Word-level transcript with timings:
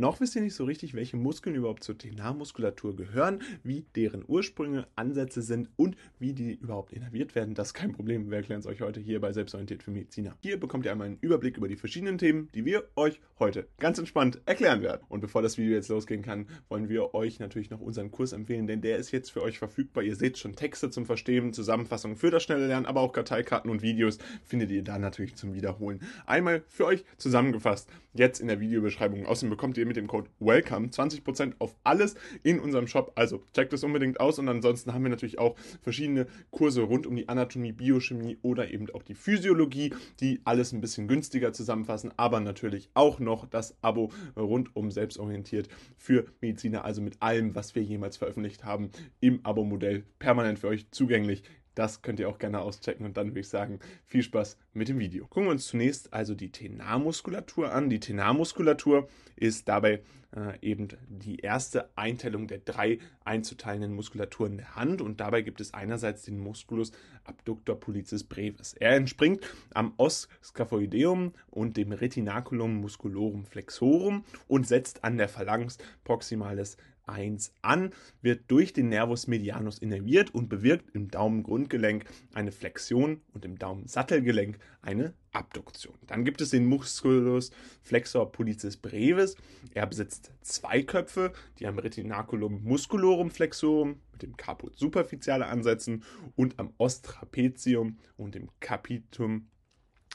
Noch 0.00 0.18
wisst 0.18 0.34
ihr 0.34 0.40
nicht 0.40 0.54
so 0.54 0.64
richtig, 0.64 0.94
welche 0.94 1.18
Muskeln 1.18 1.54
überhaupt 1.54 1.84
zur 1.84 1.98
TNA-Muskulatur 1.98 2.96
gehören, 2.96 3.42
wie 3.62 3.84
deren 3.94 4.24
Ursprünge, 4.26 4.86
Ansätze 4.96 5.42
sind 5.42 5.68
und 5.76 5.94
wie 6.18 6.32
die 6.32 6.54
überhaupt 6.54 6.94
innerviert 6.94 7.34
werden. 7.34 7.52
Das 7.52 7.68
ist 7.68 7.74
kein 7.74 7.92
Problem. 7.92 8.30
Wir 8.30 8.38
erklären 8.38 8.60
es 8.60 8.66
euch 8.66 8.80
heute 8.80 8.98
hier 8.98 9.20
bei 9.20 9.34
Selbstorientiert 9.34 9.82
für 9.82 9.90
Mediziner. 9.90 10.38
Hier 10.40 10.58
bekommt 10.58 10.86
ihr 10.86 10.92
einmal 10.92 11.08
einen 11.08 11.18
Überblick 11.20 11.58
über 11.58 11.68
die 11.68 11.76
verschiedenen 11.76 12.16
Themen, 12.16 12.48
die 12.54 12.64
wir 12.64 12.84
euch 12.96 13.20
heute 13.38 13.68
ganz 13.78 13.98
entspannt 13.98 14.40
erklären 14.46 14.80
werden. 14.80 15.02
Und 15.10 15.20
bevor 15.20 15.42
das 15.42 15.58
Video 15.58 15.74
jetzt 15.74 15.90
losgehen 15.90 16.22
kann, 16.22 16.46
wollen 16.70 16.88
wir 16.88 17.12
euch 17.12 17.38
natürlich 17.38 17.68
noch 17.68 17.82
unseren 17.82 18.10
Kurs 18.10 18.32
empfehlen, 18.32 18.66
denn 18.66 18.80
der 18.80 18.96
ist 18.96 19.10
jetzt 19.10 19.30
für 19.30 19.42
euch 19.42 19.58
verfügbar. 19.58 20.02
Ihr 20.02 20.16
seht 20.16 20.38
schon 20.38 20.56
Texte 20.56 20.88
zum 20.88 21.04
Verstehen, 21.04 21.52
Zusammenfassungen 21.52 22.16
für 22.16 22.30
das 22.30 22.42
schnelle 22.42 22.68
Lernen, 22.68 22.86
aber 22.86 23.02
auch 23.02 23.12
Karteikarten 23.12 23.70
und 23.70 23.82
Videos 23.82 24.16
findet 24.44 24.70
ihr 24.70 24.82
da 24.82 24.98
natürlich 24.98 25.34
zum 25.34 25.52
Wiederholen. 25.52 26.00
Einmal 26.24 26.62
für 26.68 26.86
euch 26.86 27.04
zusammengefasst, 27.18 27.90
jetzt 28.14 28.40
in 28.40 28.48
der 28.48 28.60
Videobeschreibung. 28.60 29.26
Außerdem 29.26 29.50
bekommt 29.50 29.76
ihr 29.76 29.89
mit 29.90 29.96
dem 29.96 30.06
Code 30.06 30.30
WELCOME 30.38 30.86
20% 30.86 31.54
auf 31.58 31.74
alles 31.82 32.14
in 32.44 32.60
unserem 32.60 32.86
Shop. 32.86 33.10
Also 33.16 33.42
checkt 33.52 33.72
es 33.72 33.82
unbedingt 33.82 34.20
aus 34.20 34.38
und 34.38 34.48
ansonsten 34.48 34.94
haben 34.94 35.02
wir 35.02 35.10
natürlich 35.10 35.40
auch 35.40 35.56
verschiedene 35.82 36.28
Kurse 36.52 36.82
rund 36.82 37.08
um 37.08 37.16
die 37.16 37.28
Anatomie, 37.28 37.72
Biochemie 37.72 38.38
oder 38.42 38.70
eben 38.70 38.88
auch 38.90 39.02
die 39.02 39.16
Physiologie, 39.16 39.92
die 40.20 40.40
alles 40.44 40.72
ein 40.72 40.80
bisschen 40.80 41.08
günstiger 41.08 41.52
zusammenfassen, 41.52 42.12
aber 42.16 42.38
natürlich 42.38 42.88
auch 42.94 43.18
noch 43.18 43.46
das 43.46 43.76
Abo 43.82 44.12
rund 44.36 44.76
um 44.76 44.92
selbstorientiert 44.92 45.68
für 45.96 46.24
Mediziner, 46.40 46.84
also 46.84 47.02
mit 47.02 47.20
allem, 47.20 47.56
was 47.56 47.74
wir 47.74 47.82
jemals 47.82 48.16
veröffentlicht 48.16 48.64
haben, 48.64 48.90
im 49.18 49.44
Abo-Modell 49.44 50.04
permanent 50.20 50.60
für 50.60 50.68
euch 50.68 50.88
zugänglich. 50.92 51.42
Das 51.74 52.02
könnt 52.02 52.20
ihr 52.20 52.28
auch 52.28 52.38
gerne 52.38 52.60
auschecken 52.60 53.06
und 53.06 53.16
dann 53.16 53.28
würde 53.28 53.40
ich 53.40 53.48
sagen, 53.48 53.78
viel 54.04 54.22
Spaß 54.22 54.56
mit 54.72 54.88
dem 54.88 54.98
Video. 54.98 55.26
Gucken 55.26 55.44
wir 55.44 55.52
uns 55.52 55.66
zunächst 55.66 56.12
also 56.12 56.34
die 56.34 56.50
Tenarmuskulatur 56.50 57.72
an. 57.72 57.90
Die 57.90 58.00
Tenarmuskulatur 58.00 59.08
ist 59.36 59.68
dabei 59.68 60.02
äh, 60.36 60.58
eben 60.60 60.88
die 61.08 61.38
erste 61.38 61.90
Einteilung 61.96 62.46
der 62.46 62.58
drei 62.58 62.98
einzuteilenden 63.24 63.94
Muskulaturen 63.94 64.58
der 64.58 64.76
Hand 64.76 65.00
und 65.00 65.20
dabei 65.20 65.42
gibt 65.42 65.60
es 65.60 65.74
einerseits 65.74 66.22
den 66.22 66.38
Musculus 66.38 66.92
abductor 67.24 67.78
pollicis 67.78 68.24
brevis. 68.24 68.74
Er 68.74 68.96
entspringt 68.96 69.46
am 69.74 69.94
Os 69.96 70.28
scaphoideum 70.42 71.32
und 71.50 71.76
dem 71.76 71.92
Retinaculum 71.92 72.80
musculorum 72.80 73.44
flexorum 73.44 74.24
und 74.46 74.66
setzt 74.66 75.04
an 75.04 75.16
der 75.16 75.28
Phalanx 75.28 75.78
proximalis 76.04 76.76
1 77.10 77.52
an, 77.62 77.92
wird 78.22 78.50
durch 78.50 78.72
den 78.72 78.88
Nervus 78.88 79.26
medianus 79.26 79.78
innerviert 79.78 80.34
und 80.34 80.48
bewirkt 80.48 80.94
im 80.94 81.10
Daumengrundgelenk 81.10 82.04
eine 82.32 82.52
Flexion 82.52 83.20
und 83.32 83.44
im 83.44 83.58
Daumensattelgelenk 83.58 84.58
eine 84.80 85.14
Abduktion. 85.32 85.94
Dann 86.06 86.24
gibt 86.24 86.40
es 86.40 86.50
den 86.50 86.66
Musculus 86.66 87.50
flexor 87.82 88.32
pollicis 88.32 88.76
brevis. 88.76 89.36
Er 89.74 89.86
besitzt 89.86 90.32
zwei 90.40 90.82
Köpfe, 90.82 91.32
die 91.58 91.66
am 91.66 91.78
Retinaculum 91.78 92.62
musculorum 92.62 93.30
flexorum 93.30 94.00
mit 94.12 94.22
dem 94.22 94.36
Caput 94.36 94.78
superficiale 94.78 95.46
ansetzen 95.46 96.04
und 96.36 96.58
am 96.58 96.72
Ostrapezium 96.78 97.98
und 98.16 98.34
dem 98.34 98.48
Capitum 98.60 99.48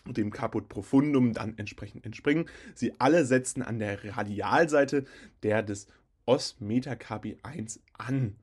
und 0.06 0.18
dem 0.18 0.32
Caput 0.32 0.70
profundum 0.70 1.34
dann 1.34 1.58
entsprechend 1.58 2.06
entspringen. 2.06 2.46
Sie 2.74 2.94
alle 3.00 3.26
setzen 3.26 3.62
an 3.62 3.80
der 3.80 4.04
Radialseite 4.04 5.06
der 5.44 5.64
des 5.64 5.88
Os 6.26 6.56
Metacarpi 6.60 7.38
1 7.44 7.82
an. 7.94 8.36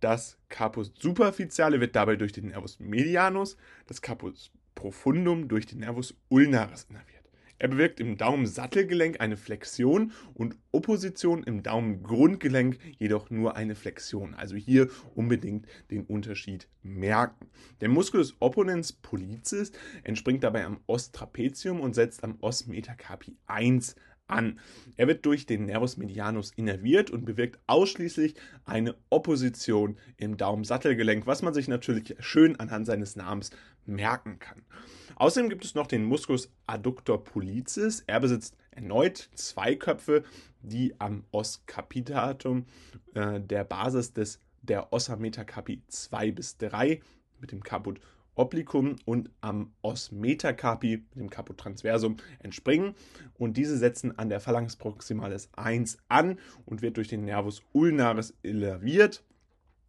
Das 0.00 0.36
Capus 0.48 0.92
superficiale 0.98 1.80
wird 1.80 1.96
dabei 1.96 2.16
durch 2.16 2.32
den 2.32 2.48
Nervus 2.48 2.80
medianus, 2.80 3.56
das 3.86 4.02
Capus 4.02 4.50
profundum 4.74 5.48
durch 5.48 5.66
den 5.66 5.78
Nervus 5.78 6.14
ulnaris 6.28 6.86
innerviert. 6.90 7.22
Er 7.62 7.68
bewirkt 7.68 8.00
im 8.00 8.16
Daumensattelgelenk 8.16 9.20
eine 9.20 9.36
Flexion 9.36 10.10
und 10.34 10.56
Opposition 10.72 11.44
im 11.44 11.62
Daumengrundgelenk 11.62 12.76
jedoch 12.98 13.30
nur 13.30 13.54
eine 13.54 13.76
Flexion. 13.76 14.34
Also 14.34 14.56
hier 14.56 14.90
unbedingt 15.14 15.66
den 15.92 16.02
Unterschied 16.02 16.66
merken. 16.82 17.46
Der 17.80 17.88
Musculus 17.88 18.34
opponens 18.40 18.92
pollicis 18.92 19.70
entspringt 20.02 20.42
dabei 20.42 20.64
am 20.64 20.80
Ostrapezium 20.88 21.80
und 21.80 21.94
setzt 21.94 22.24
am 22.24 22.36
Os 22.40 22.66
Metacarpi 22.66 23.36
1 23.46 23.94
an. 24.26 24.58
Er 24.96 25.08
wird 25.08 25.26
durch 25.26 25.46
den 25.46 25.66
Nervus 25.66 25.96
medianus 25.96 26.52
innerviert 26.56 27.10
und 27.10 27.24
bewirkt 27.24 27.58
ausschließlich 27.66 28.34
eine 28.64 28.94
Opposition 29.10 29.98
im 30.16 30.36
Daumensattelgelenk, 30.36 31.26
was 31.26 31.42
man 31.42 31.54
sich 31.54 31.68
natürlich 31.68 32.16
schön 32.20 32.58
anhand 32.58 32.86
seines 32.86 33.16
Namens 33.16 33.50
merken 33.86 34.38
kann. 34.38 34.62
Außerdem 35.16 35.50
gibt 35.50 35.64
es 35.64 35.74
noch 35.74 35.86
den 35.86 36.04
Musculus 36.04 36.50
adductor 36.66 37.22
pollicis. 37.22 38.04
Er 38.06 38.20
besitzt 38.20 38.56
erneut 38.70 39.28
zwei 39.34 39.74
Köpfe, 39.74 40.24
die 40.62 40.94
am 40.98 41.24
Os 41.30 41.62
capitatum, 41.66 42.66
äh, 43.14 43.40
der 43.40 43.64
Basis 43.64 44.12
des 44.12 44.40
der 44.62 44.92
Ossa 44.92 45.16
metacarpi 45.16 45.82
2 45.88 46.30
bis 46.30 46.56
3 46.56 47.00
mit 47.40 47.52
dem 47.52 47.62
Caput 47.62 48.00
Obliquum 48.34 48.96
und 49.04 49.30
am 49.40 49.72
Os 49.82 50.10
metacarpi, 50.10 51.04
dem 51.14 51.30
Caput 51.30 51.58
transversum, 51.58 52.16
entspringen. 52.38 52.94
Und 53.34 53.56
diese 53.56 53.76
setzen 53.76 54.18
an 54.18 54.28
der 54.28 54.40
Phalanx 54.40 54.76
proximalis 54.76 55.48
1 55.56 55.98
an 56.08 56.38
und 56.64 56.82
wird 56.82 56.96
durch 56.96 57.08
den 57.08 57.24
Nervus 57.24 57.62
ulnaris 57.72 58.34
innerviert. 58.42 59.22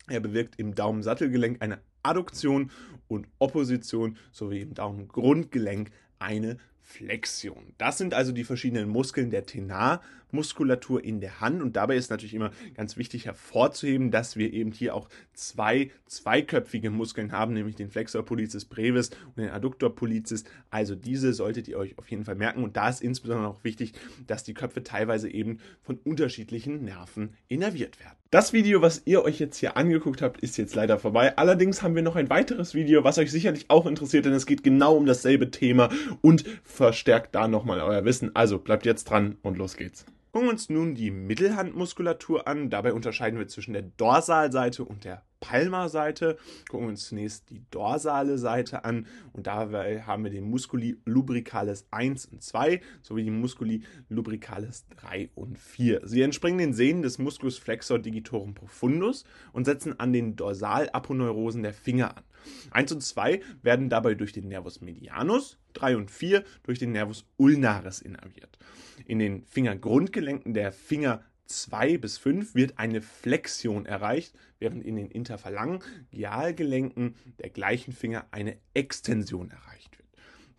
Er 0.07 0.19
bewirkt 0.19 0.59
im 0.59 0.75
Daumensattelgelenk 0.75 1.61
eine 1.61 1.79
Adduktion 2.03 2.71
und 3.07 3.27
Opposition 3.39 4.17
sowie 4.31 4.61
im 4.61 4.73
Daumengrundgelenk 4.73 5.91
eine 6.19 6.57
Flexion. 6.83 7.73
Das 7.77 7.97
sind 7.97 8.13
also 8.13 8.31
die 8.31 8.43
verschiedenen 8.43 8.89
Muskeln 8.89 9.31
der 9.31 9.45
Tenarmuskulatur 9.45 11.03
in 11.03 11.21
der 11.21 11.39
Hand 11.39 11.61
und 11.61 11.75
dabei 11.75 11.95
ist 11.95 12.11
natürlich 12.11 12.33
immer 12.33 12.51
ganz 12.75 12.97
wichtig 12.97 13.25
hervorzuheben, 13.25 14.11
dass 14.11 14.35
wir 14.35 14.51
eben 14.53 14.71
hier 14.71 14.93
auch 14.93 15.09
zwei 15.33 15.91
zweiköpfige 16.05 16.91
Muskeln 16.91 17.31
haben, 17.31 17.53
nämlich 17.53 17.75
den 17.75 17.89
Flexor 17.89 18.23
pollicis 18.23 18.65
brevis 18.65 19.11
und 19.35 19.37
den 19.37 19.49
Adductor 19.49 19.95
pollicis. 19.95 20.43
Also 20.69 20.95
diese 20.95 21.33
solltet 21.33 21.67
ihr 21.67 21.77
euch 21.77 21.97
auf 21.97 22.11
jeden 22.11 22.25
Fall 22.25 22.35
merken 22.35 22.63
und 22.63 22.75
da 22.75 22.89
ist 22.89 23.01
insbesondere 23.01 23.47
auch 23.47 23.63
wichtig, 23.63 23.93
dass 24.27 24.43
die 24.43 24.53
Köpfe 24.53 24.83
teilweise 24.83 25.29
eben 25.29 25.59
von 25.81 25.97
unterschiedlichen 26.03 26.83
Nerven 26.83 27.33
innerviert 27.47 27.99
werden. 27.99 28.22
Das 28.33 28.51
Video, 28.51 28.81
was 28.81 29.03
ihr 29.05 29.23
euch 29.23 29.37
jetzt 29.37 29.57
hier 29.57 29.77
angeguckt 29.77 30.23
habt, 30.23 30.39
ist 30.41 30.57
jetzt 30.57 30.73
leider 30.73 30.97
vorbei. 30.97 31.37
Allerdings 31.37 31.83
haben 31.83 31.93
wir 31.93 32.01
noch 32.01 32.15
ein 32.15 32.31
weiteres 32.31 32.73
Video, 32.73 33.03
was 33.03 33.19
euch 33.19 33.31
sicherlich 33.31 33.65
auch 33.67 33.85
interessiert, 33.85 34.25
denn 34.25 34.33
es 34.33 34.47
geht 34.47 34.63
genau 34.63 34.95
um 34.95 35.05
dasselbe 35.05 35.51
Thema 35.51 35.89
und 36.21 36.43
verstärkt 36.63 37.35
da 37.35 37.47
nochmal 37.47 37.79
euer 37.79 38.05
Wissen. 38.05 38.35
Also 38.35 38.57
bleibt 38.57 38.87
jetzt 38.87 39.03
dran 39.03 39.37
und 39.43 39.59
los 39.59 39.77
geht's. 39.77 40.07
Gucken 40.33 40.47
wir 40.47 40.53
uns 40.53 40.67
nun 40.67 40.95
die 40.95 41.11
Mittelhandmuskulatur 41.11 42.47
an. 42.47 42.71
Dabei 42.71 42.93
unterscheiden 42.93 43.37
wir 43.37 43.47
zwischen 43.47 43.73
der 43.73 43.83
Dorsalseite 43.83 44.83
und 44.83 45.03
der 45.03 45.21
Palmarseite. 45.39 46.37
Gucken 46.71 46.87
wir 46.87 46.89
uns 46.89 47.07
zunächst 47.07 47.51
die 47.51 47.61
dorsale 47.69 48.39
Seite 48.39 48.83
an 48.83 49.05
und 49.31 49.45
dabei 49.45 50.01
haben 50.01 50.23
wir 50.23 50.31
den 50.31 50.49
Musculi 50.49 50.97
lubricalis 51.05 51.85
1 51.91 52.25
und 52.25 52.41
2 52.41 52.81
sowie 53.03 53.25
die 53.25 53.29
Musculi 53.29 53.83
lubricalis 54.09 54.87
3 55.01 55.29
und 55.35 55.59
4. 55.59 56.01
Sie 56.05 56.23
entspringen 56.23 56.57
den 56.57 56.73
Sehnen 56.73 57.03
des 57.03 57.19
Musculus 57.19 57.59
flexor 57.59 57.99
digitorum 57.99 58.55
profundus 58.55 59.25
und 59.51 59.65
setzen 59.65 59.99
an 59.99 60.13
den 60.13 60.35
Dorsalaponeurosen 60.35 61.61
der 61.61 61.73
Finger 61.73 62.17
an. 62.17 62.23
1 62.71 62.91
und 62.91 63.01
2 63.01 63.41
werden 63.61 63.89
dabei 63.89 64.15
durch 64.15 64.33
den 64.33 64.47
Nervus 64.47 64.81
medianus, 64.81 65.59
3 65.73 65.97
und 65.97 66.11
4 66.11 66.43
durch 66.63 66.79
den 66.79 66.91
Nervus 66.91 67.25
ulnaris 67.37 68.01
innerviert. 68.01 68.57
In 69.05 69.19
den 69.19 69.45
Fingergrundgelenken 69.45 70.53
der 70.53 70.71
Finger 70.71 71.23
2 71.47 71.97
bis 71.97 72.17
5 72.17 72.55
wird 72.55 72.79
eine 72.79 73.01
Flexion 73.01 73.85
erreicht, 73.85 74.33
während 74.59 74.81
in 74.83 74.95
den 74.95 75.11
Interphalangialgelenken 75.11 77.15
der 77.39 77.49
gleichen 77.49 77.91
Finger 77.93 78.25
eine 78.31 78.57
Extension 78.73 79.51
erreicht 79.51 79.97
wird. 79.97 80.03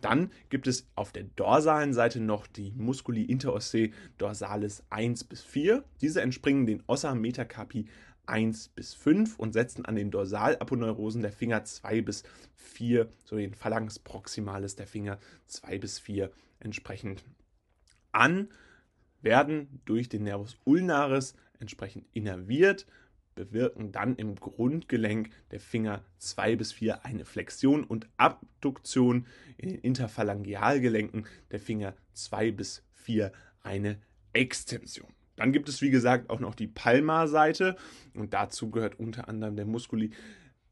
Dann 0.01 0.31
gibt 0.49 0.67
es 0.67 0.87
auf 0.95 1.11
der 1.11 1.23
dorsalen 1.23 1.93
Seite 1.93 2.19
noch 2.19 2.45
die 2.47 2.73
Musculi 2.75 3.23
interossei 3.23 3.91
dorsalis 4.17 4.83
1 4.91 5.23
bis 5.23 5.41
4. 5.41 5.83
Diese 6.01 6.21
entspringen 6.21 6.67
den 6.67 6.83
Ossa 6.85 7.15
metacarpi 7.15 7.87
1 8.27 8.69
bis 8.69 8.93
5 8.93 9.39
und 9.39 9.53
setzen 9.53 9.85
an 9.85 9.95
den 9.95 10.11
Dorsalaponeurosen 10.11 11.21
der 11.21 11.31
Finger 11.31 11.63
2 11.63 12.01
bis 12.01 12.23
4 12.55 13.09
sowie 13.23 13.43
den 13.43 13.53
Phalanx 13.53 13.99
proximalis 13.99 14.75
der 14.75 14.87
Finger 14.87 15.19
2 15.47 15.79
bis 15.79 15.99
4 15.99 16.31
entsprechend 16.59 17.23
an 18.11 18.49
werden 19.21 19.81
durch 19.85 20.07
den 20.07 20.23
Nervus 20.23 20.57
ulnaris 20.63 21.35
entsprechend 21.59 22.05
innerviert, 22.13 22.85
bewirken 23.33 23.91
dann 23.91 24.15
im 24.15 24.35
Grundgelenk 24.35 25.29
der 25.51 25.59
Finger 25.59 26.03
2 26.19 26.55
bis 26.55 26.71
4 26.71 27.05
eine 27.05 27.25
Flexion 27.25 27.83
und 27.83 28.07
Abduktion 28.17 29.25
in 29.57 29.69
den 29.69 29.79
Interphalangialgelenken 29.79 31.25
der 31.51 31.59
Finger 31.59 31.95
2 32.13 32.51
bis 32.51 32.83
4 32.93 33.33
eine 33.61 33.99
Extension. 34.31 35.14
Dann 35.35 35.51
gibt 35.51 35.69
es, 35.69 35.81
wie 35.81 35.89
gesagt, 35.89 36.29
auch 36.29 36.39
noch 36.39 36.55
die 36.55 36.67
Palmarseite 36.67 37.75
und 38.13 38.33
dazu 38.33 38.69
gehört 38.69 38.99
unter 38.99 39.27
anderem 39.27 39.55
der 39.55 39.65
Musculi 39.65 40.11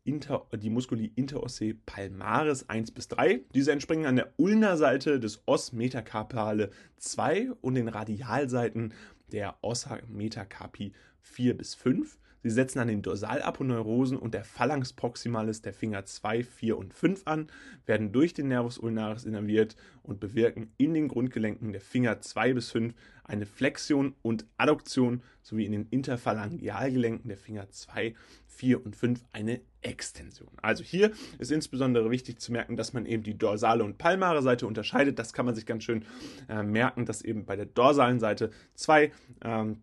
Inter, 0.06 0.46
die 0.54 0.70
Musculi 0.70 1.14
interossei 1.16 1.76
palmaris 1.86 2.68
1 2.68 2.92
bis 2.92 3.08
3. 3.08 3.42
Diese 3.54 3.72
entspringen 3.72 4.06
an 4.06 4.18
der 4.18 4.34
Ulnerseite 4.36 5.18
des 5.20 5.42
Os 5.46 5.72
metacarpale 5.72 6.72
2 6.98 7.52
und 7.62 7.76
den 7.76 7.88
Radialseiten 7.88 8.94
der 9.32 9.56
Ossa 9.62 10.00
Metacarpi 10.10 10.92
4 11.22 11.58
bis 11.58 11.74
5. 11.76 12.20
Sie 12.44 12.50
setzen 12.50 12.80
an 12.80 12.90
den 12.90 13.02
Dorsalaponeurosen 13.02 14.18
und 14.18 14.34
der 14.34 14.44
Phalanx 14.44 14.92
proximalis 14.92 15.62
der 15.62 15.74
Finger 15.74 16.04
2, 16.04 16.44
4 16.44 16.78
und 16.78 16.94
5 16.94 17.22
an, 17.26 17.48
werden 17.86 18.12
durch 18.12 18.34
den 18.34 18.50
Nervus 18.50 18.78
ulnaris 18.78 19.24
innerviert 19.24 19.78
und 20.04 20.20
bewirken 20.20 20.74
in 20.78 20.94
den 20.94 21.08
Grundgelenken 21.08 21.72
der 21.72 21.80
Finger 21.80 22.20
2 22.20 22.54
bis 22.54 22.70
5 22.72 22.94
eine 23.24 23.46
Flexion 23.46 24.14
und 24.22 24.46
Adduktion 24.58 25.24
sowie 25.42 25.66
in 25.66 25.72
den 25.72 25.88
Interphalangealgelenken 25.90 27.30
der 27.30 27.38
Finger 27.38 27.70
2, 27.70 28.14
4 28.48 28.86
und 28.86 28.98
5 28.98 29.24
eine 29.32 29.62
Extension. 29.82 30.52
Also 30.62 30.84
hier 30.84 31.12
ist 31.40 31.52
insbesondere 31.52 32.12
wichtig 32.12 32.40
zu 32.40 32.52
merken, 32.52 32.76
dass 32.76 32.92
man 32.92 33.06
eben 33.06 33.24
die 33.24 33.38
dorsale 33.38 33.86
und 33.86 33.98
palmare 33.98 34.42
Seite 34.42 34.68
unterscheidet. 34.68 35.18
Das 35.18 35.32
kann 35.32 35.46
man 35.46 35.56
sich 35.56 35.66
ganz 35.66 35.86
schön 35.86 36.04
äh, 36.50 36.62
merken, 36.62 37.06
dass 37.06 37.22
eben 37.22 37.46
bei 37.46 37.56
der 37.56 37.68
dorsalen 37.68 38.20
Seite 38.20 38.52
zwei 38.76 39.14
ähm, 39.42 39.82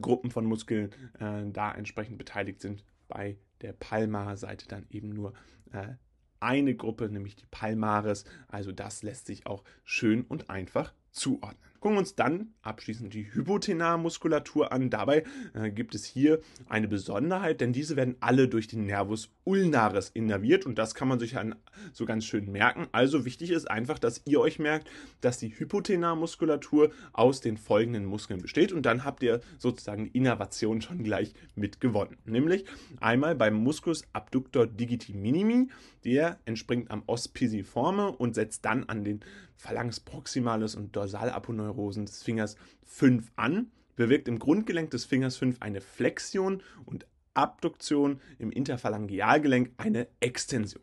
Gruppen 0.00 0.30
von 0.30 0.44
Muskeln 0.44 0.90
äh, 1.18 1.50
da 1.50 1.72
entsprechend 1.72 2.18
beteiligt 2.18 2.60
sind. 2.60 2.84
Bei 3.08 3.36
der 3.60 3.72
Palmar-Seite 3.72 4.68
dann 4.68 4.86
eben 4.90 5.10
nur 5.10 5.32
äh, 5.72 5.94
eine 6.40 6.74
Gruppe, 6.74 7.08
nämlich 7.08 7.36
die 7.36 7.46
Palmaris. 7.50 8.24
Also 8.48 8.72
das 8.72 9.02
lässt 9.02 9.26
sich 9.26 9.46
auch 9.46 9.64
schön 9.84 10.22
und 10.22 10.50
einfach 10.50 10.92
zuordnen. 11.10 11.71
Gucken 11.82 11.96
wir 11.96 12.02
uns 12.02 12.14
dann 12.14 12.54
abschließend 12.62 13.12
die 13.12 13.34
Hypothenarmuskulatur 13.34 14.70
an. 14.70 14.88
Dabei 14.88 15.24
äh, 15.52 15.68
gibt 15.72 15.96
es 15.96 16.04
hier 16.04 16.38
eine 16.68 16.86
Besonderheit, 16.86 17.60
denn 17.60 17.72
diese 17.72 17.96
werden 17.96 18.14
alle 18.20 18.46
durch 18.46 18.68
den 18.68 18.86
Nervus 18.86 19.30
ulnaris 19.42 20.08
innerviert 20.10 20.64
und 20.64 20.78
das 20.78 20.94
kann 20.94 21.08
man 21.08 21.18
sich 21.18 21.32
dann 21.32 21.56
so 21.92 22.06
ganz 22.06 22.24
schön 22.24 22.52
merken. 22.52 22.86
Also 22.92 23.24
wichtig 23.24 23.50
ist 23.50 23.68
einfach, 23.68 23.98
dass 23.98 24.22
ihr 24.26 24.38
euch 24.38 24.60
merkt, 24.60 24.88
dass 25.22 25.38
die 25.38 25.58
Hypothenarmuskulatur 25.58 26.92
aus 27.12 27.40
den 27.40 27.56
folgenden 27.56 28.04
Muskeln 28.04 28.40
besteht 28.40 28.72
und 28.72 28.86
dann 28.86 29.04
habt 29.04 29.24
ihr 29.24 29.40
sozusagen 29.58 30.04
die 30.04 30.16
Innervation 30.16 30.82
schon 30.82 31.02
gleich 31.02 31.34
mitgewonnen. 31.56 32.16
Nämlich 32.24 32.64
einmal 33.00 33.34
beim 33.34 33.54
Musculus 33.54 34.04
abductor 34.12 34.68
digiti 34.68 35.14
minimi, 35.14 35.66
der 36.04 36.38
entspringt 36.44 36.92
am 36.92 37.02
Os 37.08 37.26
pisiforme 37.26 38.12
und 38.12 38.36
setzt 38.36 38.64
dann 38.64 38.84
an 38.84 39.02
den 39.02 39.24
Phalanx 39.62 40.00
proximalis 40.00 40.74
und 40.74 40.96
Dorsalaponeurosen 40.96 42.04
des 42.06 42.24
Fingers 42.24 42.56
5 42.84 43.30
an, 43.36 43.70
bewirkt 43.94 44.26
im 44.26 44.40
Grundgelenk 44.40 44.90
des 44.90 45.04
Fingers 45.04 45.36
5 45.36 45.58
eine 45.60 45.80
Flexion 45.80 46.62
und 46.84 47.06
Abduktion, 47.34 48.20
im 48.40 48.50
Interphalangealgelenk 48.50 49.70
eine 49.76 50.08
Extension. 50.18 50.82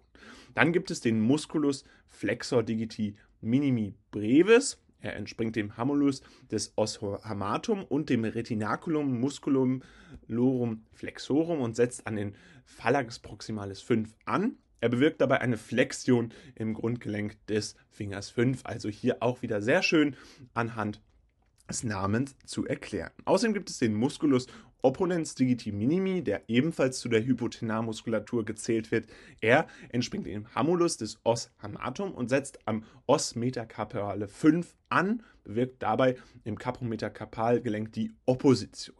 Dann 0.54 0.72
gibt 0.72 0.92
es 0.92 1.02
den 1.02 1.20
Musculus 1.20 1.84
flexor 2.08 2.64
digiti 2.64 3.18
minimi 3.42 3.96
brevis. 4.12 4.82
Er 5.02 5.18
entspringt 5.18 5.58
dem 5.58 5.76
Hamulus 5.76 6.22
des 6.50 6.72
Oshamatum 6.78 7.84
und 7.84 8.10
dem 8.10 8.24
Retinaculum 8.24 9.20
musculum 9.20 9.84
lorum 10.28 10.86
flexorum 10.94 11.60
und 11.60 11.76
setzt 11.76 12.08
an 12.08 12.16
den 12.16 12.34
Phalanx 12.64 13.20
proximalis 13.20 13.82
5 13.82 14.16
an. 14.24 14.56
Er 14.82 14.90
bewirkt 14.90 15.22
dabei 15.22 15.42
eine 15.42 15.58
Flexion 15.58 16.34
im 16.56 16.74
Grundgelenk 16.74 17.36
des 17.48 17.76
Fingers 17.90 18.30
5, 18.30 18.62
also 18.64 18.90
hier 18.90 19.18
auch 19.22 19.42
wieder 19.42 19.62
sehr 19.62 19.84
schön 19.84 20.16
anhand 20.54 21.02
des 21.70 21.84
Namens 21.84 22.36
zu 22.46 22.66
erklären. 22.66 23.12
Außerdem 23.26 23.54
gibt 23.54 23.70
es 23.70 23.78
den 23.78 23.94
Musculus 23.94 24.48
opponens 24.82 25.36
digiti 25.36 25.72
minimi, 25.72 26.24
der 26.24 26.44
ebenfalls 26.48 27.00
zu 27.00 27.10
der 27.10 27.24
Hypothenarmuskulatur 27.26 28.46
gezählt 28.46 28.92
wird. 28.92 29.08
Er 29.42 29.68
entspringt 29.90 30.28
im 30.28 30.54
Hamulus 30.56 30.98
des 30.98 31.20
Os 31.24 31.52
hamatum 31.62 32.14
und 32.14 32.30
setzt 32.30 32.60
am 32.66 32.84
Os 33.06 33.36
metacarpale 33.36 34.28
5 34.28 34.76
an, 34.90 35.24
bewirkt 35.44 35.84
dabei 35.84 36.16
im 36.44 36.58
Capometacarpalgelenk 36.58 37.92
die 37.92 38.14
Opposition. 38.26 38.96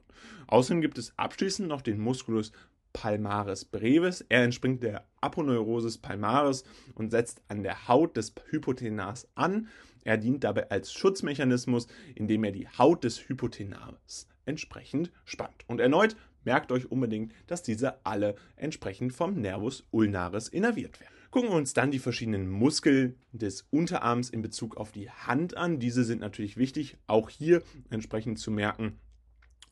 Außerdem 0.48 0.82
gibt 0.82 0.98
es 0.98 1.14
abschließend 1.18 1.70
noch 1.70 1.82
den 1.82 2.00
Musculus 2.00 2.52
palmaris 3.00 3.64
brevis. 3.64 4.26
Er 4.28 4.44
entspringt 4.44 4.84
der 4.84 5.08
Aponeurosis 5.22 5.98
palmaris 5.98 6.66
und 6.96 7.12
setzt 7.12 7.42
an 7.48 7.64
der 7.64 7.88
Haut 7.88 8.18
des 8.18 8.34
Hypothenars 8.50 9.26
an. 9.36 9.70
Er 10.04 10.18
dient 10.18 10.44
dabei 10.44 10.70
als 10.70 10.92
Schutzmechanismus, 10.92 11.88
indem 12.16 12.44
er 12.44 12.52
die 12.52 12.68
Haut 12.68 13.06
des 13.06 13.30
Hypothenars 13.30 14.28
entsprechend 14.46 15.14
spannt. 15.24 15.64
Und 15.68 15.80
erneut 15.80 16.18
merkt 16.44 16.74
euch 16.74 16.92
unbedingt, 16.92 17.32
dass 17.48 17.64
diese 17.64 18.06
alle 18.06 18.36
entsprechend 18.58 19.14
vom 19.14 19.36
Nervus 19.36 19.88
ulnaris 19.92 20.50
innerviert 20.50 21.00
werden. 21.00 21.14
Gucken 21.32 21.52
wir 21.52 21.56
uns 21.56 21.74
dann 21.74 21.92
die 21.92 22.00
verschiedenen 22.00 22.50
Muskeln 22.50 23.16
des 23.32 23.66
Unterarms 23.70 24.30
in 24.30 24.42
Bezug 24.42 24.76
auf 24.76 24.92
die 24.92 25.10
Hand 25.10 25.56
an. 25.56 25.80
Diese 25.80 26.04
sind 26.04 26.20
natürlich 26.20 26.58
wichtig, 26.58 26.98
auch 27.08 27.30
hier 27.30 27.62
entsprechend 27.90 28.40
zu 28.40 28.52
merken, 28.52 29.00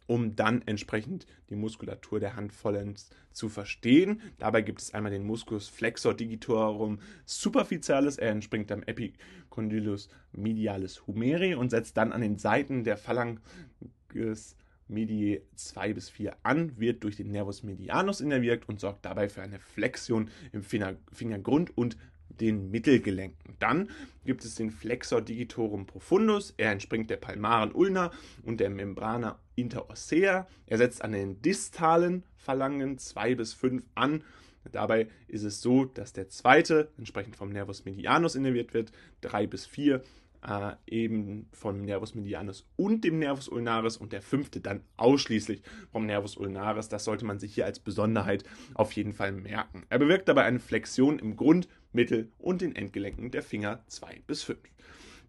um 0.07 0.35
dann 0.35 0.63
entsprechend 0.65 1.25
die 1.49 1.55
Muskulatur 1.55 2.19
der 2.19 2.35
Hand 2.35 2.53
vollends 2.53 3.09
zu 3.31 3.49
verstehen. 3.49 4.21
Dabei 4.39 4.61
gibt 4.61 4.81
es 4.81 4.93
einmal 4.93 5.11
den 5.11 5.25
Musculus 5.25 5.67
flexor 5.67 6.13
digitorum 6.13 6.99
superficialis. 7.25 8.17
Er 8.17 8.31
entspringt 8.31 8.71
am 8.71 8.83
Epicondylus 8.83 10.09
medialis 10.31 11.05
humeri 11.05 11.53
und 11.53 11.69
setzt 11.69 11.97
dann 11.97 12.11
an 12.11 12.21
den 12.21 12.37
Seiten 12.37 12.83
der 12.83 12.97
Phalanges 12.97 14.55
Medii 14.87 15.41
2 15.55 15.93
bis 15.93 16.09
4 16.09 16.37
an, 16.43 16.79
wird 16.79 17.03
durch 17.03 17.17
den 17.17 17.31
Nervus 17.31 17.63
medianus 17.63 18.21
innerviert 18.21 18.67
und 18.69 18.79
sorgt 18.79 19.05
dabei 19.05 19.27
für 19.27 19.41
eine 19.41 19.59
Flexion 19.59 20.29
im 20.53 20.63
Fingergrund 20.63 21.77
und 21.77 21.97
den 22.39 22.71
Mittelgelenken. 22.71 23.55
Dann 23.59 23.89
gibt 24.25 24.43
es 24.45 24.55
den 24.55 24.71
Flexor 24.71 25.21
digitorum 25.21 25.85
profundus. 25.85 26.53
Er 26.57 26.71
entspringt 26.71 27.09
der 27.09 27.17
palmaren 27.17 27.71
Ulna 27.71 28.11
und 28.43 28.59
der 28.59 28.69
Membrana 28.69 29.39
interossea. 29.55 30.47
Er 30.65 30.77
setzt 30.77 31.03
an 31.03 31.13
den 31.13 31.41
distalen 31.41 32.23
Phalangen 32.35 32.97
2 32.97 33.35
bis 33.35 33.53
5 33.53 33.83
an. 33.95 34.23
Dabei 34.71 35.07
ist 35.27 35.43
es 35.43 35.61
so, 35.61 35.85
dass 35.85 36.13
der 36.13 36.29
zweite 36.29 36.89
entsprechend 36.97 37.35
vom 37.35 37.49
Nervus 37.49 37.85
medianus 37.85 38.35
innerviert 38.35 38.73
wird, 38.73 38.91
3 39.21 39.47
bis 39.47 39.65
4 39.65 40.03
äh, 40.45 40.73
eben 40.87 41.47
vom 41.51 41.81
Nervus 41.81 42.15
medianus 42.15 42.67
und 42.75 43.03
dem 43.03 43.19
Nervus 43.19 43.49
ulnaris 43.49 43.97
und 43.97 44.13
der 44.13 44.21
fünfte 44.21 44.61
dann 44.61 44.81
ausschließlich 44.97 45.61
vom 45.91 46.05
Nervus 46.05 46.37
ulnaris. 46.37 46.89
Das 46.89 47.03
sollte 47.03 47.25
man 47.25 47.39
sich 47.39 47.53
hier 47.55 47.65
als 47.65 47.79
Besonderheit 47.79 48.43
auf 48.73 48.91
jeden 48.93 49.13
Fall 49.13 49.31
merken. 49.31 49.83
Er 49.89 49.99
bewirkt 49.99 50.27
dabei 50.27 50.43
eine 50.43 50.59
Flexion 50.59 51.19
im 51.19 51.35
Grund-, 51.35 51.67
Mittel- 51.93 52.31
und 52.37 52.61
den 52.61 52.75
Endgelenken 52.75 53.31
der 53.31 53.43
Finger 53.43 53.83
2 53.87 54.21
bis 54.27 54.43
5. 54.43 54.59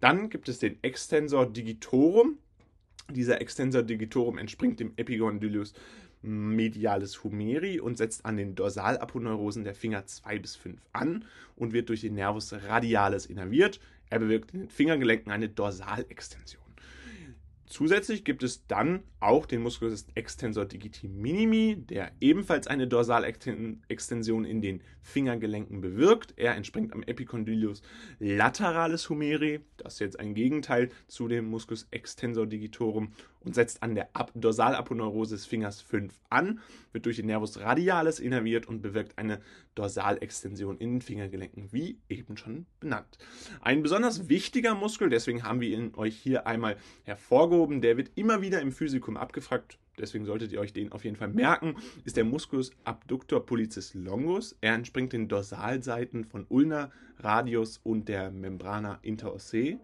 Dann 0.00 0.30
gibt 0.30 0.48
es 0.48 0.58
den 0.58 0.82
Extensor 0.82 1.46
digitorum. 1.46 2.38
Dieser 3.10 3.40
Extensor 3.40 3.82
digitorum 3.82 4.38
entspringt 4.38 4.80
dem 4.80 4.92
Epigondylus 4.96 5.72
medialis 6.22 7.22
humeri 7.22 7.80
und 7.80 7.96
setzt 7.96 8.24
an 8.24 8.36
den 8.36 8.54
Dorsalaponeurosen 8.54 9.64
der 9.64 9.74
Finger 9.74 10.04
2 10.06 10.38
bis 10.38 10.56
5 10.56 10.80
an 10.92 11.24
und 11.56 11.72
wird 11.72 11.88
durch 11.88 12.00
den 12.00 12.14
Nervus 12.14 12.52
radialis 12.52 13.26
innerviert. 13.26 13.80
Er 14.10 14.18
bewirkt 14.18 14.52
in 14.52 14.60
den 14.60 14.68
Fingergelenken 14.68 15.30
eine 15.30 15.48
Dorsalextension. 15.48 16.67
Zusätzlich 17.68 18.24
gibt 18.24 18.42
es 18.42 18.66
dann 18.66 19.02
auch 19.20 19.44
den 19.44 19.60
Musculus 19.60 20.06
extensor 20.14 20.64
digiti 20.64 21.06
minimi, 21.06 21.76
der 21.76 22.12
ebenfalls 22.18 22.66
eine 22.66 22.88
Dorsalextension 22.88 24.46
in 24.46 24.62
den 24.62 24.80
Fingergelenken 25.02 25.82
bewirkt. 25.82 26.32
Er 26.36 26.54
entspringt 26.54 26.94
am 26.94 27.02
Epicondylus 27.02 27.82
lateralis 28.20 29.10
humeri, 29.10 29.60
das 29.76 29.94
ist 29.94 30.00
jetzt 30.00 30.18
ein 30.18 30.34
Gegenteil 30.34 30.88
zu 31.08 31.28
dem 31.28 31.50
Musculus 31.50 31.86
extensor 31.90 32.46
digitorum 32.46 33.12
und 33.40 33.54
setzt 33.54 33.82
an 33.82 33.94
der 33.94 34.08
Dorsalaponeurose 34.34 35.34
des 35.34 35.46
Fingers 35.46 35.80
5 35.80 36.12
an, 36.30 36.60
wird 36.92 37.06
durch 37.06 37.16
den 37.16 37.26
Nervus 37.26 37.60
radialis 37.60 38.20
innerviert 38.20 38.66
und 38.66 38.82
bewirkt 38.82 39.18
eine 39.18 39.40
Dorsalextension 39.74 40.78
in 40.78 40.94
den 40.94 41.02
Fingergelenken, 41.02 41.72
wie 41.72 41.98
eben 42.08 42.36
schon 42.36 42.66
benannt. 42.80 43.18
Ein 43.60 43.82
besonders 43.82 44.28
wichtiger 44.28 44.74
Muskel, 44.74 45.08
deswegen 45.08 45.42
haben 45.42 45.60
wir 45.60 45.68
ihn 45.68 45.94
euch 45.94 46.16
hier 46.16 46.46
einmal 46.46 46.76
hervorgehoben, 47.04 47.80
der 47.80 47.96
wird 47.96 48.10
immer 48.14 48.42
wieder 48.42 48.60
im 48.60 48.72
Physikum 48.72 49.16
abgefragt, 49.16 49.78
deswegen 49.98 50.24
solltet 50.24 50.52
ihr 50.52 50.60
euch 50.60 50.72
den 50.72 50.92
auf 50.92 51.04
jeden 51.04 51.16
Fall 51.16 51.28
merken, 51.28 51.76
ist 52.04 52.16
der 52.16 52.24
Musculus 52.24 52.70
abductor 52.84 53.44
pollicis 53.44 53.94
longus. 53.94 54.56
Er 54.60 54.74
entspringt 54.74 55.12
den 55.12 55.28
Dorsalseiten 55.28 56.24
von 56.24 56.46
Ulna, 56.48 56.90
Radius 57.18 57.80
und 57.82 58.08
der 58.08 58.30
Membrana 58.30 58.98
interossei 59.02 59.78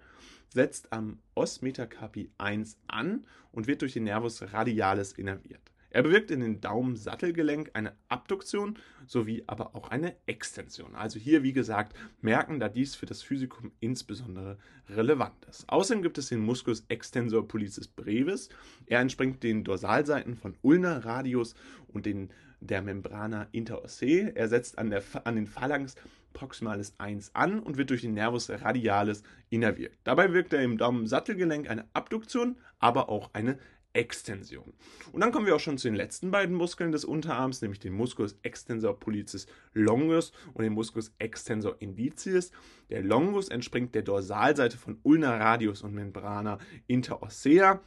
setzt 0.54 0.92
am 0.92 1.18
Os 1.34 1.60
metacarpi 1.60 2.30
1 2.38 2.78
an 2.86 3.26
und 3.52 3.66
wird 3.66 3.82
durch 3.82 3.92
den 3.92 4.04
Nervus 4.04 4.40
radialis 4.52 5.12
innerviert. 5.12 5.60
Er 5.90 6.02
bewirkt 6.02 6.32
in 6.32 6.40
den 6.40 6.60
Daumensattelgelenk 6.60 7.70
eine 7.74 7.92
Abduktion 8.08 8.80
sowie 9.06 9.44
aber 9.46 9.76
auch 9.76 9.90
eine 9.90 10.16
Extension. 10.26 10.96
Also 10.96 11.20
hier, 11.20 11.44
wie 11.44 11.52
gesagt, 11.52 11.96
merken, 12.20 12.58
da 12.58 12.68
dies 12.68 12.96
für 12.96 13.06
das 13.06 13.22
Physikum 13.22 13.70
insbesondere 13.78 14.58
relevant 14.88 15.44
ist. 15.48 15.68
Außerdem 15.68 16.02
gibt 16.02 16.18
es 16.18 16.30
den 16.30 16.40
Musculus 16.40 16.84
extensor 16.88 17.46
pollicis 17.46 17.86
brevis. 17.86 18.48
Er 18.86 18.98
entspringt 18.98 19.44
den 19.44 19.62
Dorsalseiten 19.62 20.34
von 20.34 20.56
Ulna, 20.62 20.98
Radius 20.98 21.54
und 21.86 22.06
den, 22.06 22.30
der 22.58 22.82
Membrana 22.82 23.46
interossei. 23.52 24.32
Er 24.34 24.48
setzt 24.48 24.78
an, 24.78 24.90
der, 24.90 25.04
an 25.22 25.36
den 25.36 25.46
Phalanx 25.46 25.94
proximalis 26.34 26.92
1 26.98 27.34
an 27.34 27.60
und 27.60 27.78
wird 27.78 27.88
durch 27.88 28.02
den 28.02 28.12
Nervus 28.12 28.50
radialis 28.50 29.22
innerviert. 29.48 29.96
Dabei 30.04 30.34
wirkt 30.34 30.52
er 30.52 30.62
im 30.62 30.76
Daumensattelgelenk 30.76 31.70
eine 31.70 31.86
Abduktion, 31.94 32.56
aber 32.78 33.08
auch 33.08 33.30
eine 33.32 33.58
Extension. 33.94 34.74
Und 35.12 35.20
dann 35.20 35.30
kommen 35.30 35.46
wir 35.46 35.54
auch 35.54 35.60
schon 35.60 35.78
zu 35.78 35.88
den 35.88 35.94
letzten 35.94 36.30
beiden 36.30 36.54
Muskeln 36.54 36.92
des 36.92 37.04
Unterarms, 37.04 37.62
nämlich 37.62 37.78
den 37.78 37.92
Musculus 37.94 38.36
extensor 38.42 38.98
pollicis 38.98 39.46
longus 39.72 40.32
und 40.52 40.64
den 40.64 40.72
Musculus 40.72 41.14
extensor 41.18 41.76
indicis. 41.78 42.50
Der 42.90 43.02
Longus 43.02 43.48
entspringt 43.48 43.94
der 43.94 44.02
Dorsalseite 44.02 44.76
von 44.76 44.98
Ulna 45.04 45.36
radius 45.36 45.82
und 45.82 45.94
Membrana 45.94 46.58
interossea. 46.88 47.80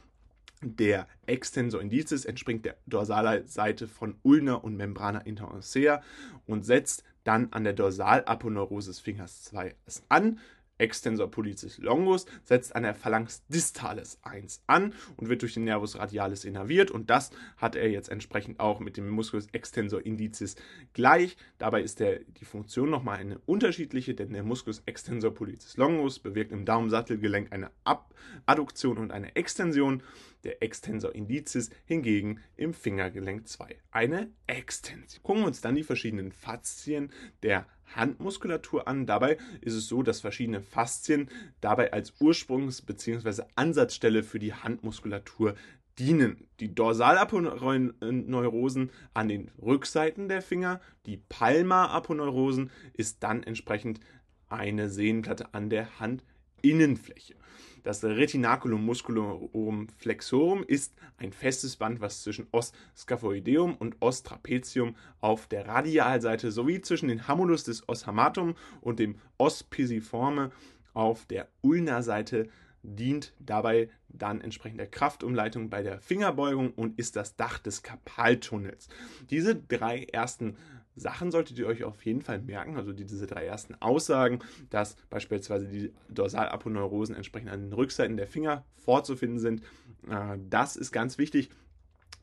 Der 0.62 1.06
Extensor 1.26 1.80
indicis 1.80 2.24
entspringt 2.24 2.64
der 2.64 2.78
Dorsalseite 2.86 3.86
von 3.86 4.16
Ulna 4.22 4.54
und 4.54 4.76
Membrana 4.76 5.20
interossea 5.20 6.02
und 6.46 6.64
setzt 6.64 7.04
dann 7.24 7.52
an 7.52 7.64
der 7.64 7.72
Dorsalaponeurose 7.72 8.90
des 8.90 9.00
Fingers 9.00 9.42
2 9.44 9.74
an. 10.08 10.38
Extensor 10.78 11.30
pollicis 11.30 11.78
longus 11.78 12.26
setzt 12.44 12.74
an 12.74 12.84
der 12.84 12.94
Phalanx 12.94 13.44
distalis 13.48 14.18
1 14.22 14.62
an 14.66 14.94
und 15.16 15.28
wird 15.28 15.42
durch 15.42 15.54
den 15.54 15.64
Nervus 15.64 15.98
radialis 15.98 16.44
innerviert 16.44 16.90
und 16.90 17.10
das 17.10 17.30
hat 17.56 17.76
er 17.76 17.90
jetzt 17.90 18.08
entsprechend 18.08 18.60
auch 18.60 18.80
mit 18.80 18.96
dem 18.96 19.08
Musculus 19.08 19.48
extensor 19.52 20.04
indicis 20.04 20.56
gleich. 20.92 21.36
Dabei 21.58 21.82
ist 21.82 22.00
der, 22.00 22.20
die 22.20 22.44
Funktion 22.44 22.90
nochmal 22.90 23.18
eine 23.18 23.38
unterschiedliche, 23.46 24.14
denn 24.14 24.32
der 24.32 24.42
Musculus 24.42 24.82
extensor 24.86 25.34
pollicis 25.34 25.76
longus 25.76 26.18
bewirkt 26.18 26.52
im 26.52 26.64
Daumensattelgelenk 26.64 27.52
eine 27.52 27.70
Ab 27.84 28.14
Adduktion 28.46 28.98
und 28.98 29.10
eine 29.10 29.36
Extension 29.36 30.02
der 30.44 30.62
Extensor 30.62 31.14
indicis 31.14 31.70
hingegen 31.84 32.40
im 32.56 32.74
Fingergelenk 32.74 33.48
2 33.48 33.76
eine 33.90 34.30
Extension. 34.46 35.22
Gucken 35.22 35.42
wir 35.42 35.46
uns 35.48 35.60
dann 35.60 35.74
die 35.74 35.82
verschiedenen 35.82 36.32
Faszien 36.32 37.10
der 37.42 37.66
Handmuskulatur 37.94 38.88
an. 38.88 39.06
Dabei 39.06 39.38
ist 39.60 39.74
es 39.74 39.88
so, 39.88 40.02
dass 40.02 40.20
verschiedene 40.20 40.60
Faszien 40.60 41.28
dabei 41.60 41.92
als 41.92 42.14
Ursprungs- 42.20 42.84
bzw. 42.84 43.42
Ansatzstelle 43.56 44.22
für 44.22 44.38
die 44.38 44.54
Handmuskulatur 44.54 45.54
dienen. 45.98 46.46
Die 46.60 46.74
Dorsalaponeurosen 46.74 48.90
an 49.14 49.28
den 49.28 49.50
Rückseiten 49.60 50.28
der 50.28 50.42
Finger, 50.42 50.80
die 51.06 51.16
Palmaraponeurosen 51.16 52.70
ist 52.92 53.22
dann 53.22 53.42
entsprechend 53.42 54.00
eine 54.48 54.88
Sehnenplatte 54.88 55.54
an 55.54 55.70
der 55.70 55.88
Handinnenfläche. 56.00 57.34
Das 57.82 58.04
Retinaculum 58.04 58.84
musculorum 58.84 59.88
flexorum 59.96 60.62
ist 60.64 60.94
ein 61.16 61.32
festes 61.32 61.76
Band, 61.76 62.00
was 62.00 62.22
zwischen 62.22 62.46
Os 62.52 62.72
scaphoideum 62.96 63.76
und 63.76 63.96
Os 64.00 64.22
trapezium 64.22 64.96
auf 65.20 65.46
der 65.46 65.66
Radialseite 65.66 66.50
sowie 66.50 66.80
zwischen 66.80 67.08
dem 67.08 67.26
Hamulus 67.28 67.64
des 67.64 67.88
Os 67.88 68.06
hamatum 68.06 68.54
und 68.80 68.98
dem 68.98 69.16
Os 69.38 69.62
pisiforme 69.62 70.50
auf 70.94 71.26
der 71.26 71.48
Ulna-Seite 71.62 72.48
dient 72.82 73.32
dabei 73.38 73.88
dann 74.08 74.40
entsprechend 74.40 74.80
der 74.80 74.86
Kraftumleitung 74.86 75.68
bei 75.68 75.82
der 75.82 76.00
Fingerbeugung 76.00 76.72
und 76.72 76.98
ist 76.98 77.16
das 77.16 77.36
Dach 77.36 77.58
des 77.58 77.82
Karpaltunnels. 77.82 78.88
Diese 79.30 79.54
drei 79.54 80.04
ersten 80.04 80.56
Sachen 80.98 81.30
solltet 81.30 81.58
ihr 81.58 81.66
euch 81.66 81.84
auf 81.84 82.04
jeden 82.04 82.22
Fall 82.22 82.40
merken, 82.40 82.76
also 82.76 82.92
diese 82.92 83.26
drei 83.26 83.46
ersten 83.46 83.74
Aussagen, 83.76 84.40
dass 84.70 84.96
beispielsweise 85.10 85.66
die 85.66 85.92
Dorsalaponeurosen 86.08 87.14
entsprechend 87.14 87.50
an 87.50 87.62
den 87.62 87.72
Rückseiten 87.72 88.16
der 88.16 88.26
Finger 88.26 88.64
vorzufinden 88.76 89.38
sind. 89.38 89.62
Äh, 90.08 90.38
das 90.48 90.76
ist 90.76 90.92
ganz 90.92 91.18
wichtig. 91.18 91.50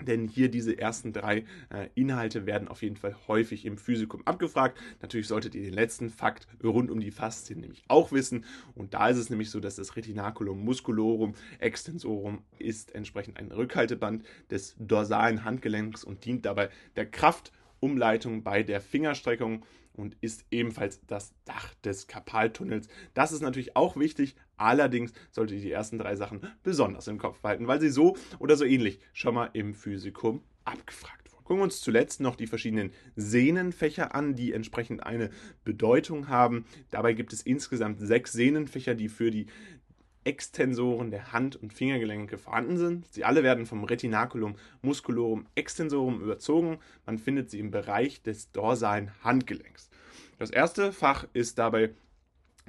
Denn 0.01 0.27
hier 0.27 0.49
diese 0.49 0.77
ersten 0.77 1.13
drei 1.13 1.45
äh, 1.69 1.87
Inhalte 1.95 2.45
werden 2.45 2.67
auf 2.67 2.81
jeden 2.81 2.97
Fall 2.97 3.15
häufig 3.27 3.65
im 3.65 3.77
Physikum 3.77 4.27
abgefragt. 4.27 4.77
Natürlich 5.01 5.27
solltet 5.27 5.55
ihr 5.55 5.63
den 5.63 5.73
letzten 5.73 6.09
Fakt 6.09 6.47
rund 6.61 6.91
um 6.91 6.99
die 6.99 7.11
Faszien 7.11 7.61
nämlich 7.61 7.83
auch 7.87 8.11
wissen. 8.11 8.43
Und 8.75 8.93
da 8.93 9.07
ist 9.07 9.17
es 9.17 9.29
nämlich 9.29 9.49
so, 9.49 9.61
dass 9.61 9.77
das 9.77 9.95
Retinaculum 9.95 10.59
musculorum 10.59 11.33
extensorum 11.59 12.41
ist 12.59 12.93
entsprechend 12.93 13.37
ein 13.37 13.51
Rückhalteband 13.51 14.25
des 14.51 14.75
dorsalen 14.79 15.45
Handgelenks 15.45 16.03
und 16.03 16.25
dient 16.25 16.45
dabei 16.45 16.69
der 16.97 17.05
Kraft 17.05 17.53
Umleitung 17.85 18.41
bei 18.41 18.63
der 18.63 18.81
Fingerstreckung 18.81 19.63
und 19.93 20.17
ist 20.19 20.43
ebenfalls 20.49 21.05
das 21.05 21.35
Dach 21.45 21.75
des 21.83 22.07
Karpaltunnels. 22.07 22.87
Das 23.13 23.31
ist 23.31 23.41
natürlich 23.41 23.75
auch 23.75 23.95
wichtig, 23.95 24.35
allerdings 24.57 25.13
solltet 25.29 25.57
ihr 25.57 25.63
die 25.63 25.71
ersten 25.71 25.99
drei 25.99 26.15
Sachen 26.15 26.41
besonders 26.63 27.07
im 27.07 27.19
Kopf 27.19 27.41
behalten, 27.41 27.67
weil 27.67 27.79
sie 27.79 27.89
so 27.89 28.17
oder 28.39 28.57
so 28.57 28.65
ähnlich 28.65 28.99
schon 29.13 29.35
mal 29.35 29.51
im 29.53 29.75
Physikum 29.75 30.41
abgefragt 30.63 31.31
wurden. 31.31 31.43
Gucken 31.43 31.59
wir 31.59 31.65
uns 31.65 31.79
zuletzt 31.79 32.21
noch 32.21 32.35
die 32.35 32.47
verschiedenen 32.47 32.91
Sehnenfächer 33.15 34.15
an, 34.15 34.33
die 34.33 34.51
entsprechend 34.51 35.03
eine 35.03 35.29
Bedeutung 35.63 36.27
haben. 36.27 36.65
Dabei 36.89 37.13
gibt 37.13 37.33
es 37.33 37.43
insgesamt 37.43 37.99
sechs 37.99 38.33
Sehnenfächer, 38.33 38.95
die 38.95 39.09
für 39.09 39.29
die 39.29 39.45
Extensoren 40.25 41.11
der 41.11 41.31
Hand- 41.31 41.55
und 41.55 41.73
Fingergelenke 41.73 42.37
vorhanden 42.37 42.77
sind. 42.77 43.07
Sie 43.13 43.23
alle 43.23 43.43
werden 43.43 43.65
vom 43.65 43.83
Retinaculum 43.83 44.55
musculorum 44.81 45.45
extensorum 45.55 46.21
überzogen. 46.21 46.79
Man 47.05 47.17
findet 47.17 47.49
sie 47.49 47.59
im 47.59 47.71
Bereich 47.71 48.21
des 48.21 48.51
dorsalen 48.51 49.11
Handgelenks. 49.23 49.89
Das 50.37 50.49
erste 50.49 50.91
Fach 50.91 51.25
ist 51.33 51.57
dabei 51.57 51.91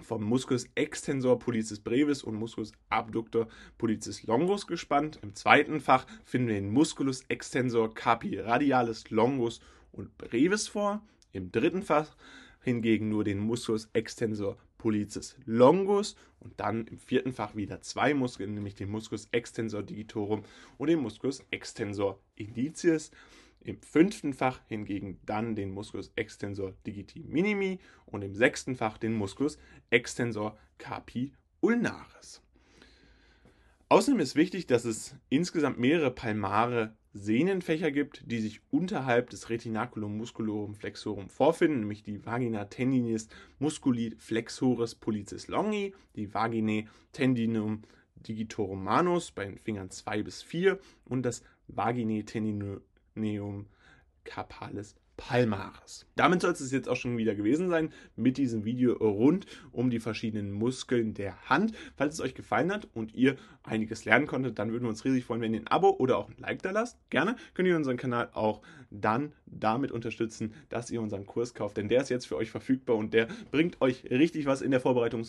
vom 0.02 0.22
Musculus 0.22 0.68
extensor 0.74 1.38
pollicis 1.38 1.80
brevis 1.80 2.22
und 2.22 2.34
Musculus 2.34 2.72
abductor 2.90 3.48
pollicis 3.78 4.24
longus 4.24 4.66
gespannt. 4.66 5.18
Im 5.22 5.34
zweiten 5.34 5.80
Fach 5.80 6.06
finden 6.24 6.48
wir 6.48 6.54
den 6.54 6.70
Musculus 6.70 7.22
extensor 7.28 7.94
carpi 7.94 8.38
radialis 8.38 9.10
longus 9.10 9.60
und 9.92 10.16
brevis 10.18 10.68
vor. 10.68 11.02
Im 11.32 11.50
dritten 11.50 11.82
Fach 11.82 12.14
hingegen 12.62 13.08
nur 13.08 13.24
den 13.24 13.38
Musculus 13.38 13.88
extensor 13.92 14.58
pollicis 14.86 15.34
longus 15.46 16.14
und 16.38 16.60
dann 16.60 16.86
im 16.86 17.00
vierten 17.00 17.32
Fach 17.32 17.56
wieder 17.56 17.80
zwei 17.80 18.14
Muskeln, 18.14 18.54
nämlich 18.54 18.76
den 18.76 18.88
Musculus 18.88 19.26
extensor 19.32 19.82
digitorum 19.82 20.44
und 20.78 20.86
den 20.86 21.00
Musculus 21.00 21.44
extensor 21.50 22.20
indicis. 22.36 23.10
Im 23.64 23.80
fünften 23.80 24.32
Fach 24.32 24.60
hingegen 24.68 25.18
dann 25.26 25.56
den 25.56 25.72
Musculus 25.72 26.12
extensor 26.14 26.72
digiti 26.86 27.24
minimi 27.26 27.80
und 28.04 28.22
im 28.22 28.36
sechsten 28.36 28.76
Fach 28.76 28.96
den 28.96 29.12
Musculus 29.14 29.58
extensor 29.90 30.56
carpi 30.78 31.32
ulnaris. 31.60 32.40
Außerdem 33.88 34.20
ist 34.20 34.36
wichtig, 34.36 34.68
dass 34.68 34.84
es 34.84 35.16
insgesamt 35.30 35.80
mehrere 35.80 36.12
palmare 36.12 36.94
Sehnenfächer 37.18 37.90
gibt, 37.90 38.22
die 38.30 38.40
sich 38.40 38.60
unterhalb 38.70 39.30
des 39.30 39.48
Retinaculum 39.50 40.16
musculorum 40.16 40.74
flexorum 40.74 41.28
vorfinden, 41.28 41.80
nämlich 41.80 42.02
die 42.02 42.24
Vagina 42.24 42.66
tendinis 42.66 43.28
musculi 43.58 44.14
flexoris 44.18 44.94
pollicis 44.94 45.48
longi, 45.48 45.94
die 46.14 46.32
Vaginae 46.32 46.86
tendinum 47.12 47.82
digitorum 48.16 48.82
manus 48.82 49.30
bei 49.30 49.44
den 49.44 49.58
Fingern 49.58 49.90
2 49.90 50.22
bis 50.22 50.42
4 50.42 50.78
und 51.04 51.22
das 51.22 51.42
Vaginae 51.68 52.24
tendinum 52.24 53.66
carpalis 54.24 54.96
Palmaris. 55.16 56.06
Damit 56.14 56.42
soll 56.42 56.52
es 56.52 56.70
jetzt 56.70 56.88
auch 56.88 56.96
schon 56.96 57.16
wieder 57.16 57.34
gewesen 57.34 57.68
sein 57.68 57.92
mit 58.16 58.36
diesem 58.36 58.64
Video 58.64 58.94
rund 58.94 59.46
um 59.72 59.90
die 59.90 60.00
verschiedenen 60.00 60.52
Muskeln 60.52 61.14
der 61.14 61.48
Hand. 61.48 61.72
Falls 61.96 62.14
es 62.14 62.20
euch 62.20 62.34
gefallen 62.34 62.72
hat 62.72 62.88
und 62.94 63.14
ihr 63.14 63.36
einiges 63.62 64.04
lernen 64.04 64.26
konntet, 64.26 64.58
dann 64.58 64.72
würden 64.72 64.84
wir 64.84 64.90
uns 64.90 65.04
riesig 65.04 65.24
freuen, 65.24 65.40
wenn 65.40 65.54
ihr 65.54 65.60
ein 65.60 65.66
Abo 65.68 65.90
oder 65.90 66.18
auch 66.18 66.28
ein 66.28 66.36
Like 66.38 66.62
da 66.62 66.70
lasst. 66.70 66.98
Gerne 67.10 67.36
könnt 67.54 67.68
ihr 67.68 67.76
unseren 67.76 67.96
Kanal 67.96 68.30
auch 68.32 68.62
dann 68.90 69.32
damit 69.46 69.90
unterstützen, 69.90 70.54
dass 70.68 70.90
ihr 70.90 71.00
unseren 71.00 71.26
Kurs 71.26 71.54
kauft, 71.54 71.76
denn 71.76 71.88
der 71.88 72.02
ist 72.02 72.10
jetzt 72.10 72.26
für 72.26 72.36
euch 72.36 72.50
verfügbar 72.50 72.96
und 72.96 73.14
der 73.14 73.28
bringt 73.50 73.80
euch 73.80 74.04
richtig 74.10 74.46
was 74.46 74.62
in 74.62 74.70
der 74.70 74.80
Vorbereitung 74.80 75.24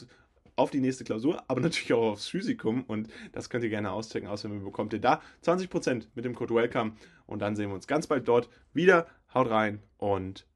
auf 0.58 0.72
die 0.72 0.82
nächste 0.82 1.03
Klausur, 1.03 1.44
aber 1.48 1.62
natürlich 1.62 1.94
auch 1.94 2.13
aufs 2.13 2.27
Physikum 2.27 2.84
und 2.84 3.08
das 3.32 3.50
könnt 3.50 3.63
ihr 3.63 3.70
gerne 3.70 3.91
auschecken. 3.91 4.27
Außerdem 4.27 4.63
bekommt 4.63 4.91
ihr 4.91 5.00
da 5.00 5.22
20% 5.46 6.08
mit 6.15 6.25
dem 6.25 6.36
Code 6.36 6.53
WELCOME 6.56 6.94
und 7.27 7.41
dann 7.41 7.56
sehen 7.56 7.70
wir 7.70 7.75
uns 7.75 7.88
ganz 7.88 8.08
bald 8.08 8.27
dort 8.27 8.50
wieder. 8.74 9.08
Haut 9.38 9.51
rein 9.51 9.84
und 10.00 10.48